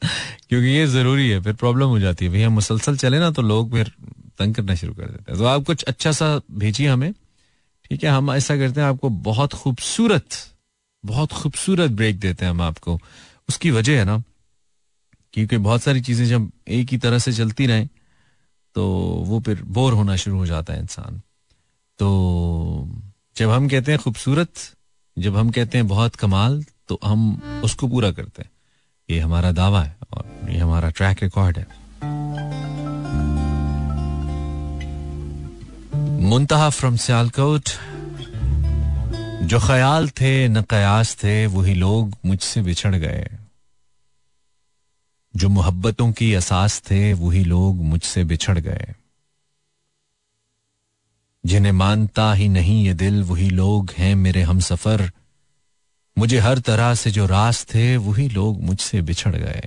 [0.02, 3.70] क्योंकि ये ज़रूरी है, फिर प्रॉब्लम हो जाती है। भैया मुसलसल चले ना तो लोग
[3.72, 3.92] फिर
[4.38, 7.12] तंग करना शुरू कर देते हैं। तो आप कुछ अच्छा सा भेजिए हमें।
[7.90, 10.36] ठीक है, हम ऐसा करते हैं, आपको बहुत खूबसूरत
[11.04, 12.98] बहुत खूबसूरत ब्रेक देते हैं हम आपको।
[13.48, 14.22] उसकी वजह है ना,
[15.34, 17.88] क्योंकि बहुत सारी चीज़ें जब एक ही तरह से चलती रहें
[18.76, 18.86] तो
[19.26, 21.20] वो फिर बोर होना शुरू हो जाता है इंसान।
[21.98, 22.88] तो
[23.36, 24.50] जब हम कहते हैं खूबसूरत,
[25.16, 28.50] जब हम कहते हैं बहुत कमाल तो हम उसको पूरा करते हैं।
[29.10, 31.66] ये हमारा दावा है और ये हमारा ट्रैक रिकॉर्ड है।
[36.20, 37.68] मुंतहा फ्रॉम सियालकोट,
[39.42, 43.30] जो ख्याल थे, न कयास थे, वही लोग मुझसे बिछड़ गए।
[45.36, 48.94] जो मोहब्बतों की असास थे, वही लोग मुझसे बिछड़ गए।
[51.46, 55.12] जिन्हें मानता ही नहीं ये दिल, वही लोग हैं मेरे हम सफ़र
[56.20, 59.62] मुझे हर तरह से जो रास थे, वही लोग मुझसे बिछड़ गए।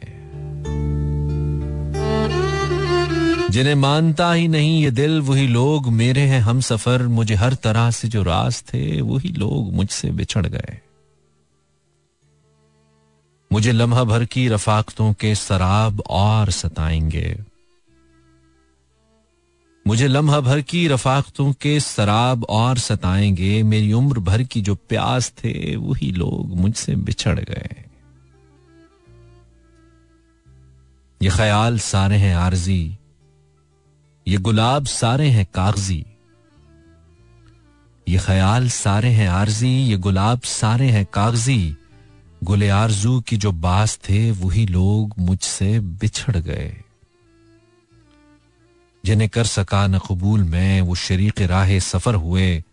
[3.50, 7.92] जिन्हें मानता ही नहीं ये दिल, वही लोग मेरे हैं हम सफ़र। मुझे हर तरह
[7.92, 10.80] से जो रास थे, वही लोग मुझसे बिछड़ गए।
[13.54, 17.53] मुझे लम्हा भर की रफाकतों के शराब और सताएँगे।
[19.88, 25.30] मुझे लम्हा भर की रफाकतों के शराब और सताएँगे। मेरी उम्र भर की जो प्यास
[25.30, 27.86] थे, वही लोग मुझसे बिछड़ गए।
[31.22, 32.98] ये ख्याल सारे हैं आरजी।
[34.28, 36.06] ये गुलाब सारे हैं कागज़ी।
[38.10, 41.76] ये ख्याल सारे हैं आरजी, ये गुलाब सारे हैं कागज़ी।
[42.44, 46.83] गुले आरज़ू की जो बास थे, वही लोग मुझसे बिछड़ गए।
[49.06, 52.64] जिन्हें कर सका न कबूल मैं, वो शरीक राह सफ़र हुए।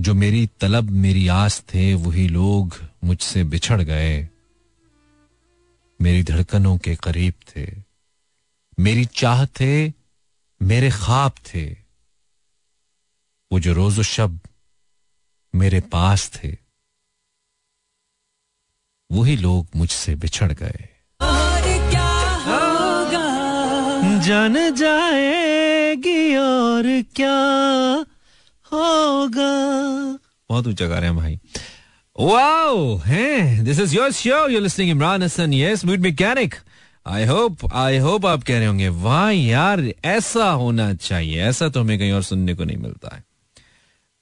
[0.00, 4.28] जो मेरी तलब, मेरी आस थे, वही लोग मुझसे बिछड़ गए।
[6.02, 7.82] मेरी धड़कनों के करीब थे।
[8.80, 9.88] मेरी चाह थे,
[10.62, 11.76] मेरे ख्वाब थे।
[13.52, 14.40] वो जो रोजो शब
[15.54, 16.56] मेरे पास थे,
[19.12, 20.88] वही लोग मुझसे बिछड़ गए।
[24.02, 26.84] जान जाएगी और
[27.16, 27.36] क्या
[28.72, 29.52] होगा।
[30.50, 31.38] बहुत ऊँचा गा रहे हैं भाई।
[32.16, 36.54] वाओ है this is your show you listening Imran Hasan yes mood mechanic
[37.06, 41.80] I hope I hope आप कह रहे होंगे, वाह यार, ऐसा होना चाहिए, ऐसा तो
[41.80, 43.24] हमें कहीं और सुनने को नहीं मिलता है।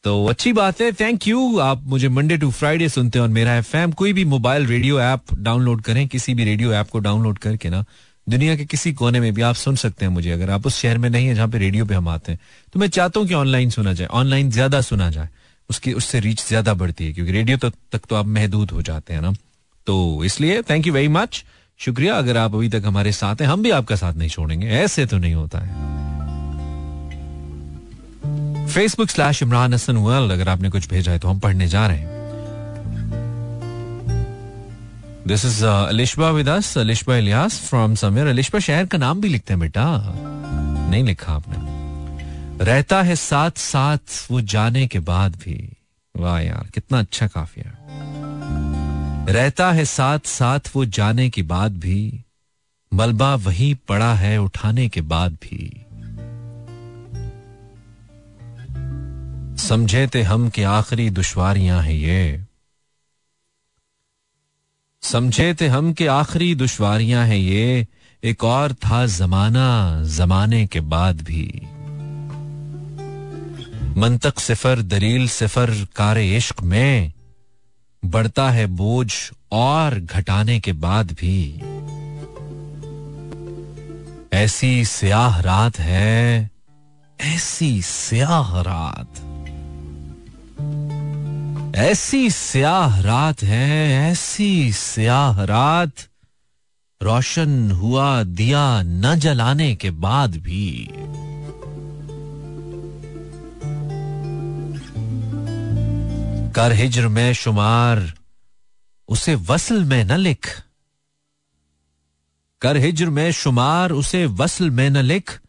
[0.05, 3.57] तो अच्छी बात है थैंक यू आप मुझे मंडे टू फ्राइडे सुनते हैं और मेरा
[3.57, 7.71] एफएम कोई भी मोबाइल रेडियो ऐप डाउनलोड करें, किसी भी रेडियो ऐप को डाउनलोड करके
[7.71, 7.85] ना
[8.27, 10.99] दुनिया के किसी कोने में भी आप सुन सकते हैं मुझे अगर आप उस शहर
[10.99, 12.41] में नहीं है जहाँ पे रेडियो पे हम आते हैं।
[12.73, 15.29] तो मैं चाहता हूँ कि ऑनलाइन सुना जाए ऑनलाइन ज़्यादा सुना जाए।
[15.71, 19.15] उसकी उससे रीच ज़्यादा बढ़ती है क्योंकि रेडियो तक, तक तो आप महदूद हो जाते
[19.15, 19.33] हैं ना।
[19.87, 21.45] तो इसलिए थैंक यू वेरी मच
[21.81, 25.07] शुक्रिया अगर आप अभी तक हमारे साथ हैं हम भी आपका साथ नहीं छोड़ेंगे। ऐसे
[25.07, 25.95] तो नहीं होता है।
[28.67, 31.99] Facebook slash Imran Hasan world अगर आपने कुछ भेजा है तो हम पढ़ने जा रहे
[31.99, 32.16] हैं।
[35.27, 39.53] This is Alishba with us Alishba Ilyas from somewhere Alishba शहर का नाम भी लिखते
[39.53, 39.87] हैं बेटा
[40.91, 45.59] नहीं लिखा आपने रहता है साथ साथ वो जाने के बाद भी
[46.15, 47.73] वाह यार कितना अच्छा काफिया
[49.33, 51.99] रहता है साथ साथ वो जाने के बाद भी
[52.93, 55.73] मलबा वही पड़ा है उठाने के बाद भी
[59.59, 62.46] समझे थे हम कि आखिरी दुश्वारियाँ हैं ये
[65.11, 67.87] समझे थे हम कि आखिरी दुश्वारियाँ हैं ये।
[68.25, 71.61] एक और था जमाना, जमाने के बाद भी।
[74.01, 77.13] मंतक सिफर, दलील सिफर, कार इश्क में।
[78.05, 79.13] बढ़ता है बोझ
[79.53, 81.61] और घटाने के बाद भी।
[84.33, 86.51] ऐसी स्याह रात है,
[87.21, 89.36] ऐसी स्याह रात।
[91.77, 95.93] ऐसी स्याह रात है, ऐसी स्याह रात।
[97.03, 100.91] रोशन हुआ, दिया न जलाने के बाद भी।
[106.53, 108.13] कर हिजर में शुमार,
[109.09, 110.63] उसे वसल में न लिख।
[112.61, 115.41] कर हिजर में शुमार, उसे वसल में न लिख।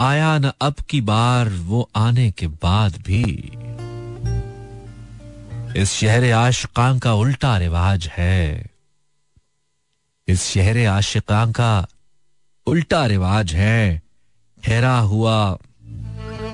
[0.00, 3.52] आया न अब की बार, वो आने के बाद भी।
[5.76, 8.70] इस शहर आशिकां का उल्टा रिवाज है।
[10.28, 11.86] इस शहर आशिकां का
[12.66, 14.02] उल्टा रिवाज है।
[14.62, 15.58] ठहरा हुआ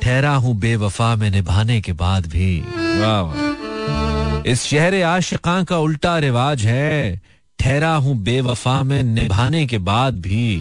[0.03, 2.63] ठहरा हूँ बेवफा में निभाने के बाद भी।
[3.01, 7.21] वाह इस शहर आशिकां का उल्टा रिवाज है।
[7.59, 10.61] ठहरा हूँ बेवफा में निभाने के बाद भी।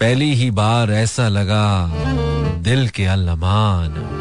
[0.00, 1.66] पहली ही बार ऐसा लगा
[2.62, 4.19] दिल के अलमान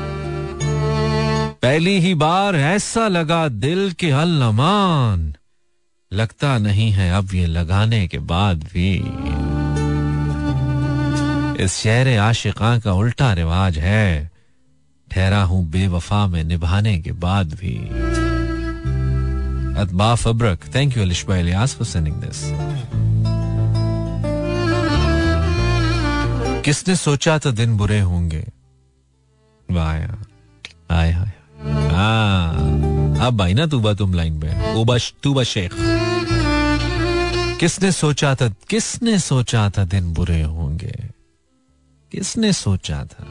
[1.63, 5.33] पहली ही बार ऐसा लगा दिल के अलमान
[6.11, 8.95] लगता नहीं है अब ये लगाने के बाद भी।
[11.63, 14.31] इस शहर आशिकां का उल्टा रिवाज है,
[15.11, 17.75] ठहरा हूँ बेवफा में निभाने के बाद भी।
[19.81, 22.41] अतबा फब्रक thank you Alishba Ilyas for sending this
[26.65, 28.45] किसने सोचा था दिन बुरे होंगे?
[29.69, 29.97] वाह
[30.91, 31.11] हाय
[31.99, 35.71] हाय अब भाई ना तूबा तुम लाइन पे। तूबा तूबा शेख।
[37.59, 41.09] किसने सोचा था, किसने सोचा था दिन बुरे होंगे?
[42.11, 43.25] किसने सोचा था?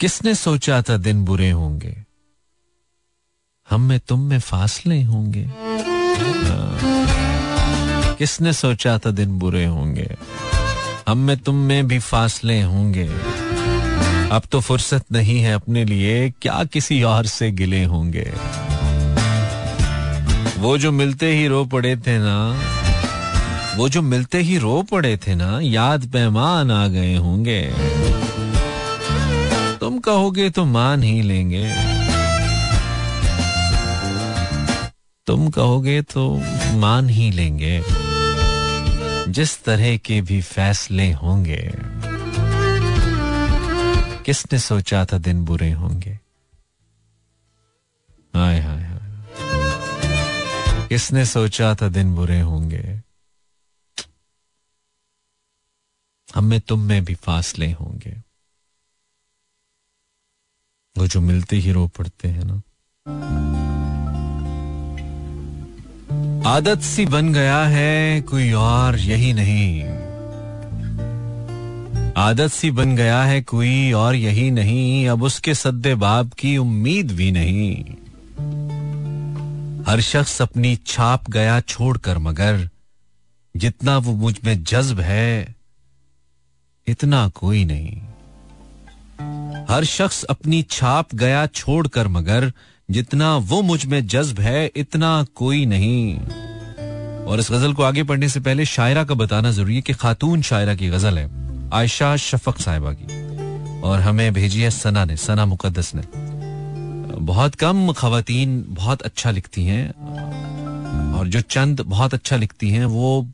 [0.00, 2.04] किसने सोचा था दिन बुरे होंगे?
[3.70, 6.78] हम में, तुम में फासले होंगे। हाँ।
[8.14, 10.16] किसने सोचा था दिन बुरे होंगे?
[11.08, 13.10] हम में, तुम में भी फासले होंगे।
[14.32, 18.32] अब तो फुर्सत नहीं है अपने लिए, क्या किसी और से गिले होंगे?
[20.58, 22.62] वो जो मिलते ही रो पड़े थे ना,
[23.76, 27.72] वो जो मिलते ही रो पड़े थे ना, याद पैमान आ गए होंगे।
[29.80, 31.74] तुम कहोगे तो मान ही लेंगे।
[35.26, 36.42] तुम कहोगे तो
[36.72, 37.82] मान ही लेंगे।
[39.28, 41.72] जिस तरह के भी फैसले होंगे।
[44.26, 46.18] किसने सोचा था दिन बुरे होंगे?
[48.34, 49.26] हाय हाय हाय
[50.88, 53.02] किसने सोचा था दिन बुरे होंगे?
[56.34, 58.22] हम में तुम में भी फासले होंगे।
[60.98, 62.62] वो जो मिलते ही रो पड़ते हैं ना।
[66.50, 70.01] आदत सी बन गया है, कोई और यही नहीं।
[72.16, 77.12] आदत सी बन गया है कोई और यही नहीं, अब उसके सद्दे बाब की उम्मीद
[77.12, 77.84] भी नहीं।
[79.84, 82.68] हर शख्स अपनी छाप गया छोड़कर मगर,
[83.56, 85.54] जितना वो मुझमें जज्ब है,
[86.86, 88.02] इतना कोई नहीं।
[89.70, 92.52] हर शख्स अपनी छाप गया छोड़कर मगर,
[92.90, 96.18] जितना वो मुझमें जज्ब है, इतना कोई नहीं।
[97.24, 100.42] और इस गज़ल को आगे पढ़ने से पहले शायरा का बताना ज़रूरी है कि खातून
[100.42, 101.41] शायरा की गज़ल है।
[101.72, 103.22] आयशा शफक साहिबा की।
[103.80, 106.02] और हमें भेजी है सना ने, सना मुकदस ने।
[107.16, 109.88] बहुत कम खातन बहुत अच्छा लिखती हैं।
[111.14, 113.28] और जो चंद बहुत अच्छा लिखती हैं, वो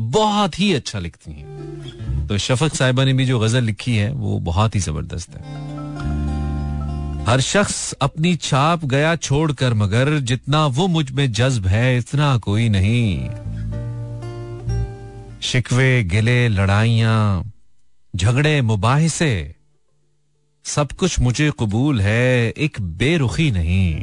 [0.00, 1.58] बहुत ही अच्छा लिखती हैं।
[2.26, 5.68] तो शफक साहिबा ने भी जो गज़ल लिखी है, वो बहुत ही ज़बरदस्त है।
[7.26, 13.30] हर शख्स अपनी छाप गया छोड़कर, मगर जितना वो मुझमें जज्ब है, इतना कोई नहीं।
[15.40, 17.42] शिकवे, गिले, लड़ाइया
[18.16, 19.54] झगड़े मुबाहिसे।
[20.64, 23.94] सब कुछ मुझे कबूल है, एक बेरुखी नहीं।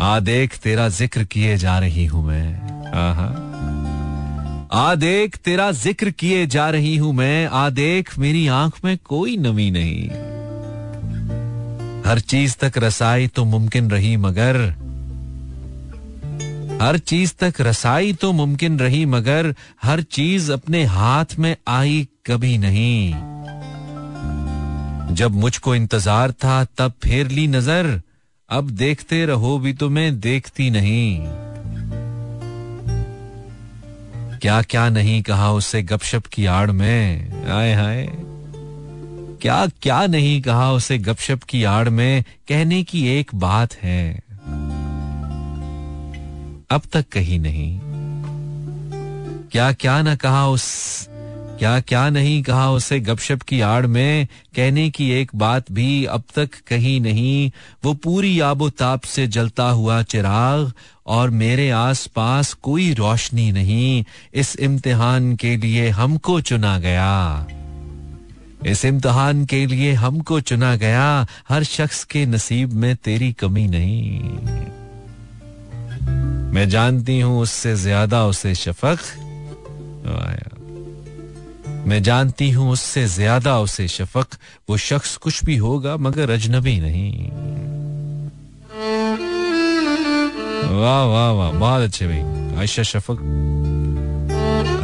[0.00, 2.54] आ देख तेरा ज़िक्र किए जा रही हूँ मैं।
[2.94, 3.28] आहा।
[4.72, 9.36] आ देख तेरा ज़िक्र किए जा रही हूँ मैं। आ देख मेरी आँख में कोई
[9.36, 10.08] नमी नहीं।
[12.06, 14.74] हर चीज़ तक रसाई तो मुमकिन रही मगर
[16.84, 22.58] हर चीज़ तक रसाई तो मुमकिन रही, मगर हर चीज़ अपने हाथ में आई कभी
[22.58, 23.12] नहीं।
[25.14, 28.00] जब मुझको इंतज़ार था, तब फेर ली नज़र,
[28.50, 31.20] अब देखते रहो भी तो मैं देखती नहीं।
[34.38, 38.08] क्या क्या नहीं कहा उससे गपशप की आड़ में, आए हाय।
[39.42, 44.23] क्या क्या नहीं कहा उसे गपशप की आड़ में, कहने की एक बात है।
[46.70, 47.80] अब तक कही नहीं।
[49.52, 50.64] क्या क्या न कहा उस
[51.58, 56.22] क्या क्या नहीं कहा उसे गपशप की आड़ में, कहने की एक बात भी अब
[56.34, 57.50] तक कही नहीं।
[57.84, 60.72] वो पूरी आबो ताप से जलता हुआ चिराग,
[61.06, 64.04] और मेरे आस पास कोई रोशनी नहीं।
[64.34, 67.46] इस इम्तिहान के लिए हमको चुना गया।
[68.66, 74.20] इस इम्तिहान के लिए हमको चुना गया। हर शख्स के नसीब में तेरी कमी नहीं।
[76.54, 78.98] मैं जानती हूँ उससे ज़्यादा उसे शफक।
[81.86, 84.34] मैं जानती हूँ उससे ज़्यादा उसे शफक।
[84.70, 87.30] वो शख्स कुछ भी होगा, मगर अजनबी नहीं।
[90.74, 92.22] वाह वाह वाह, बहुत अच्छे भाई।
[92.58, 93.18] आयशा शफक।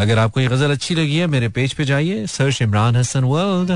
[0.00, 3.70] अगर आपको ये गज़ल अच्छी लगी है, मेरे पेज पे जाइए। Search Imran Hasan world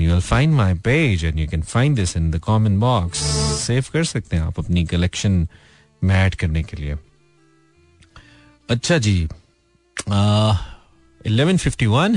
[0.00, 3.18] you will find my page and you can find this in the comment box
[3.64, 5.46] save कर सकते हैं आप अपनी कलेक्शन
[6.02, 6.96] में ऐड करने के लिए।
[8.70, 9.28] अच्छा जी।
[11.26, 12.16] इलेवन फिफ्टी वन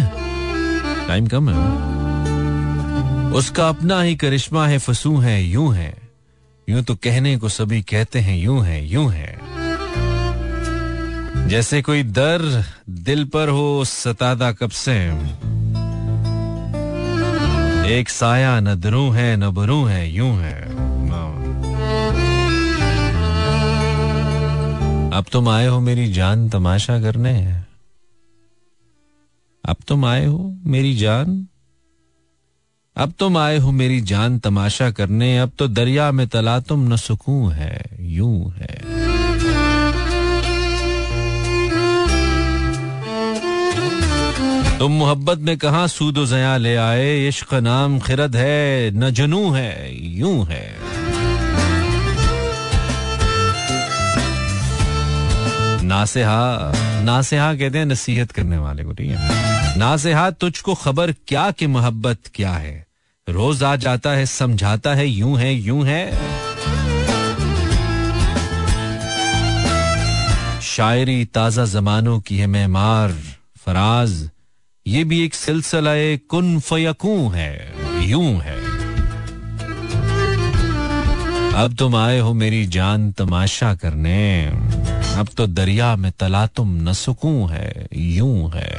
[1.07, 1.87] टाइम कम है।
[3.31, 5.93] उसका अपना ही करिश्मा है, फसू है, यूँ है।
[6.69, 9.37] यूँ तो कहने को सभी कहते हैं, यूँ है यूँ है।
[11.47, 14.95] जैसे कोई दर दिल पर हो, सतादा कब से?
[17.99, 20.77] एक साया न दरू है, न बरू है, यूँ है।
[25.17, 27.61] अब तुम आए हो मेरी जान तमाशा करने।
[29.65, 31.47] अब तुम आए हो मेरी जान।
[32.97, 36.95] अब तुम आए हो मेरी जान तमाशा करने। अब तो दरिया में तला तुम न
[36.95, 38.81] सुकून है, यूँ है।
[44.79, 47.27] तुम मोहब्बत में कहा सूदो जया ले आए?
[47.27, 50.86] इश्क नाम खिरद है, न जनू है, यूँ है।
[55.87, 56.71] नासेहा
[57.03, 59.77] नासेहा कहते हैं नसीहत करने वाले को, ठीक है?
[59.77, 62.87] नासेहा, तुझको खबर क्या कि मोहब्बत क्या है?
[63.29, 66.11] रोज आ जाता है, समझाता है, यूँ है यूँ है।
[70.61, 73.11] शायरी ताज़ा जमानों की है, मैमार,
[73.57, 74.29] फराज।
[74.87, 77.73] ये भी एक सिलसिला कुन फयकू है,
[78.09, 78.57] यूँ है।
[81.63, 84.51] अब तुम आए हो मेरी जान तमाशा करने।
[85.17, 88.71] अब तो दरिया में तला तुम न सुकून है, यूँ है।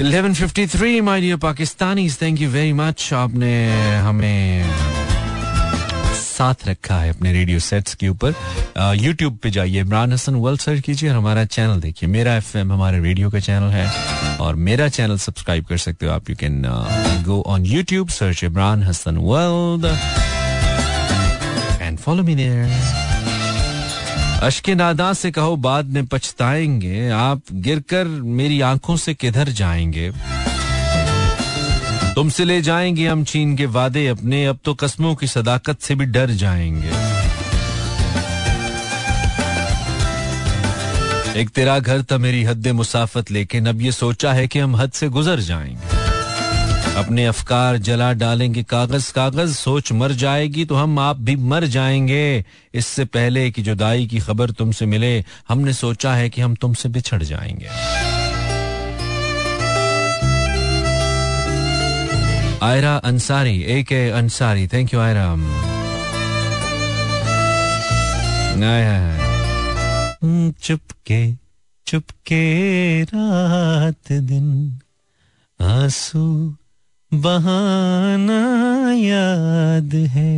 [0.00, 3.52] Eleven fifty three my dear Pakistani thank you very much आपने
[4.06, 4.97] हमें
[6.38, 8.34] साथ रखा है अपने रेडियो सेट्स के ऊपर।
[8.96, 13.00] यूट्यूब पे जाइए, इमरान हसन वर्ल्ड सर्च कीजिए और हमारा चैनल देखिए। मेरा एफएम हमारे
[13.00, 16.62] रेडियो का चैनल है और मेरा चैनल सब्सक्राइब कर सकते हो। आप you can
[17.26, 19.84] go on YouTube search Imran Hasan world.
[21.82, 22.96] And follow me there
[24.42, 28.04] अशके नादा से कहो, बाद में पछताएँगे। आप गिरकर
[28.38, 30.10] मेरी आँखों से किधर जाएँगे?
[32.18, 36.04] तुमसे ले जाएँगे हम चीन के वादे अपने, अब तो कस्मों की सदाकत से भी
[36.04, 36.88] डर जाएँगे।
[41.40, 44.92] एक तेरा घर था मेरी हद मुसाफत लेकिन अब ये सोचा है कि हम हद
[44.92, 51.16] से गुजर जाएँगे। अपने अफकार जला डालेंगे कागज़ कागज़ सोच मर जाएगी तो हम आप
[51.16, 52.44] भी मर जाएँगे।
[52.74, 57.22] इससे पहले कि जुदाई की खबर तुमसे मिले, हमने सोचा है कि हम तुमसे बिछड़
[57.22, 57.68] जाएँगे।
[62.62, 65.26] आयरा अंसारी ए के अंसारी थैंक यू आयरा
[70.66, 71.20] चुपके
[71.86, 72.42] चुपके
[73.12, 74.48] रात दिन
[75.60, 76.24] आँसू
[77.12, 78.40] बहाना
[79.02, 80.34] याद है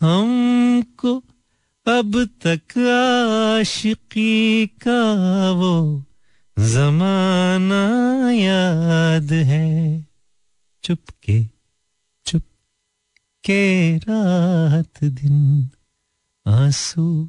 [0.00, 1.16] हमको
[1.86, 2.78] अब तक
[3.58, 5.00] आशिकी का
[5.60, 5.74] वो
[6.56, 7.82] जमाना
[8.32, 9.66] याद है
[10.84, 11.42] चुपके
[12.26, 12.42] चुप
[13.44, 15.70] के रात दिन
[16.46, 17.28] आँसू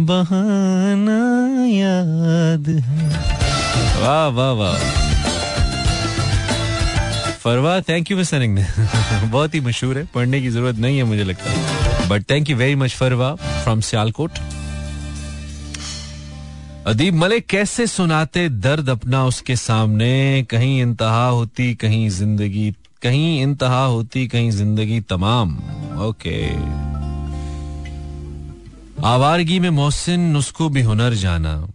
[0.00, 1.18] बहाना
[1.66, 3.08] याद है।
[4.02, 4.76] वाह वाह वाह।
[7.38, 8.58] Farwa thank you for sending
[9.30, 12.74] बहुत ही मशहूर है, पढ़ने की ज़रूरत नहीं है मुझे लगता। But thank you very
[12.74, 14.30] much Farwa from Sialkot
[16.86, 20.46] Adeeb Malik, कैसे सुनाते दर्द अपना उसके सामने?
[20.50, 25.58] कहीं इंतहा होती, कहीं ज़िंदगी, कहीं इंतहा होती, कहीं ज़िंदगी तमाम।
[26.00, 26.48] ओके।
[29.06, 31.68] आवारगी में मोहसिन उसको भी हुनर जाना।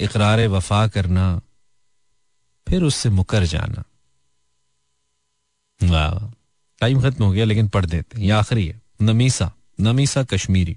[0.00, 1.40] इकरार वफा करना।
[2.68, 3.84] फिर उससे मुकर जाना।
[5.82, 6.32] वाह।
[6.80, 10.76] टाइम खत्म हो गया, लेकिन पढ़ देते ये आखिरी है। नमीसा नमीसा कश्मीरी।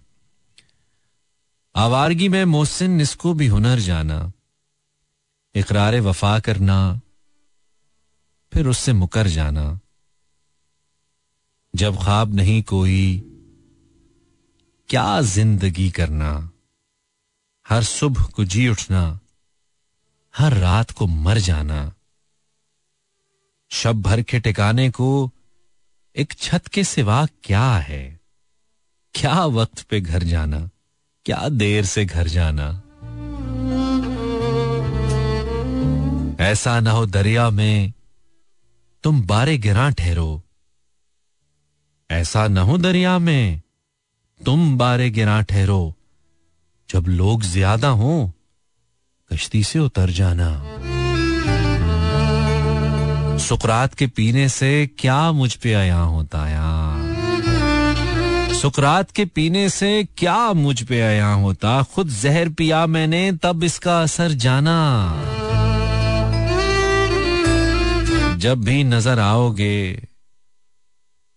[1.78, 4.34] आवारगी में मोहसिन इसको भी हुनर जाना,
[5.56, 7.02] इकरार वफा करना,
[8.54, 9.80] फिर उससे मुकर जाना।
[11.76, 13.24] जब ख्वाब नहीं कोई,
[14.90, 16.52] क्या ज़िंदगी करना?
[17.68, 19.20] हर सुबह को जी उठना,
[20.38, 21.94] हर रात को मर जाना।
[23.70, 25.32] शब भर के टिकाने को
[26.16, 28.20] एक छत के सिवा क्या है?
[29.14, 30.70] क्या वक्त पे घर जाना?
[31.28, 32.68] क्या देर से घर जाना?
[36.44, 37.94] ऐसा ना हो दरिया में
[39.04, 40.42] तुम बारे गिरा ठहरो।
[42.12, 43.62] ऐसा ना हो दरिया में
[44.46, 45.96] तुम बारे गिरा ठहरो।
[46.90, 48.34] जब लोग ज़्यादा हो,
[49.32, 50.50] कश्ती से उतर जाना।
[53.38, 56.87] सुकरात के पीने से क्या मुझ पे आया होता यार
[58.58, 61.84] सुकरात के पीने से क्या मुझ पे आया होता?
[61.84, 64.78] खुद जहर पिया मैंने, तब इसका असर जाना।
[68.38, 70.08] जब भी नज़र आओगे,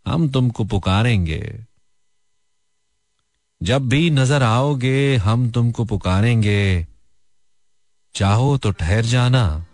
[0.07, 1.43] हम तुमको पुकारेंगे।
[3.61, 6.87] जब भी नज़र आओगे, हम तुमको पुकारेंगे।
[8.15, 9.65] चाहो तो ठहर जाना,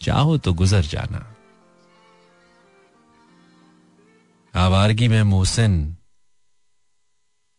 [0.00, 1.35] चाहो तो गुजर जाना।
[4.56, 5.96] आवारगी में मोहसिन,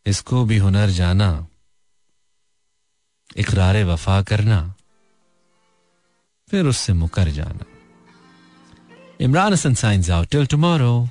[0.05, 1.47] इसको भी हुनर जाना,
[3.37, 4.59] इकरार वफा करना,
[6.49, 7.65] फिर उससे मुकर जाना।
[9.21, 11.09] Imran Hasan signs out till tomorrow.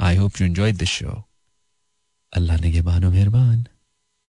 [0.00, 1.22] I hope you enjoy this show.
[2.32, 3.66] Allah ने के बानो मेहरबान।